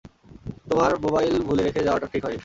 তোমার 0.69 0.91
মোবাইল 0.99 1.33
ভুলে 1.41 1.61
রেখে 1.63 1.81
যাওয়াটা 1.83 2.07
ঠিক 2.13 2.21
হয়নি। 2.25 2.39